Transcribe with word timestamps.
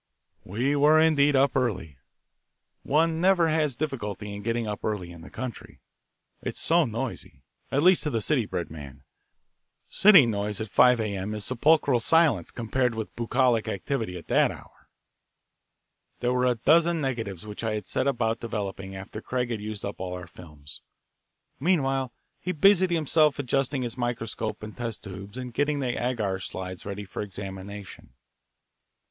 We 0.43 0.75
were, 0.75 0.99
indeed, 0.99 1.35
up 1.35 1.55
early. 1.55 1.99
One 2.81 3.21
never 3.21 3.49
has 3.49 3.75
difficulty 3.75 4.33
in 4.33 4.41
getting 4.41 4.65
up 4.65 4.83
early 4.83 5.11
in 5.11 5.21
the 5.21 5.29
country: 5.29 5.79
it 6.41 6.55
is 6.55 6.59
so 6.59 6.85
noisy, 6.85 7.43
at 7.71 7.83
least 7.83 8.01
to 8.01 8.15
a 8.15 8.19
city 8.19 8.47
bred 8.47 8.71
man. 8.71 9.03
City 9.91 10.25
noise 10.25 10.59
at 10.59 10.71
five 10.71 10.99
A.M. 10.99 11.35
is 11.35 11.45
sepulchral 11.45 11.99
silence 11.99 12.49
compared 12.49 12.95
with 12.95 13.15
bucolic 13.15 13.67
activity 13.67 14.17
at 14.17 14.25
that 14.25 14.49
hour. 14.49 14.89
There 16.19 16.33
were 16.33 16.47
a 16.47 16.55
dozen 16.55 16.99
negatives 16.99 17.45
which 17.45 17.63
I 17.63 17.79
set 17.81 18.07
about 18.07 18.39
developing 18.39 18.95
after 18.95 19.21
Craig 19.21 19.51
had 19.51 19.61
used 19.61 19.85
up 19.85 19.99
all 19.99 20.15
our 20.15 20.25
films. 20.25 20.81
Meanwhile, 21.59 22.11
he 22.39 22.53
busied 22.53 22.89
himself 22.89 23.37
adjusting 23.37 23.83
his 23.83 23.99
microscope 23.99 24.63
and 24.63 24.75
test 24.75 25.03
tubes 25.03 25.37
and 25.37 25.53
getting 25.53 25.79
the 25.79 25.95
agar 26.03 26.39
slides 26.39 26.87
ready 26.87 27.05
for 27.05 27.21
examination. 27.21 28.13